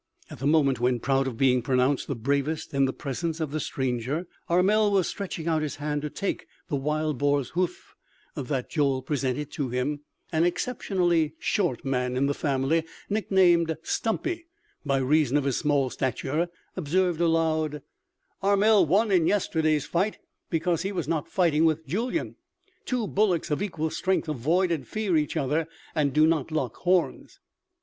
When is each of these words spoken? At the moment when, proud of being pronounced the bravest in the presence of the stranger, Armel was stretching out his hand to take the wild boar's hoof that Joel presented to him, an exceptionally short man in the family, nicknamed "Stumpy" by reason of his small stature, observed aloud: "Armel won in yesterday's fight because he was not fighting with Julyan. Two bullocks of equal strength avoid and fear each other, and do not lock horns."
At 0.31 0.39
the 0.39 0.47
moment 0.47 0.79
when, 0.79 0.99
proud 0.99 1.27
of 1.27 1.37
being 1.37 1.61
pronounced 1.61 2.07
the 2.07 2.15
bravest 2.15 2.73
in 2.73 2.85
the 2.85 2.91
presence 2.91 3.39
of 3.39 3.51
the 3.51 3.59
stranger, 3.59 4.25
Armel 4.49 4.89
was 4.91 5.07
stretching 5.07 5.47
out 5.47 5.61
his 5.61 5.75
hand 5.75 6.01
to 6.01 6.09
take 6.09 6.47
the 6.69 6.75
wild 6.75 7.19
boar's 7.19 7.49
hoof 7.49 7.93
that 8.35 8.71
Joel 8.71 9.03
presented 9.03 9.51
to 9.51 9.69
him, 9.69 9.99
an 10.31 10.43
exceptionally 10.43 11.35
short 11.37 11.85
man 11.85 12.17
in 12.17 12.25
the 12.25 12.33
family, 12.33 12.83
nicknamed 13.11 13.77
"Stumpy" 13.83 14.47
by 14.83 14.97
reason 14.97 15.37
of 15.37 15.43
his 15.43 15.57
small 15.57 15.91
stature, 15.91 16.49
observed 16.75 17.21
aloud: 17.21 17.83
"Armel 18.41 18.87
won 18.87 19.11
in 19.11 19.27
yesterday's 19.27 19.85
fight 19.85 20.17
because 20.49 20.81
he 20.81 20.91
was 20.91 21.07
not 21.07 21.27
fighting 21.29 21.63
with 21.63 21.85
Julyan. 21.85 22.37
Two 22.85 23.05
bullocks 23.07 23.51
of 23.51 23.61
equal 23.61 23.91
strength 23.91 24.27
avoid 24.27 24.71
and 24.71 24.87
fear 24.87 25.15
each 25.15 25.37
other, 25.37 25.67
and 25.93 26.11
do 26.11 26.25
not 26.25 26.49
lock 26.51 26.77
horns." 26.77 27.39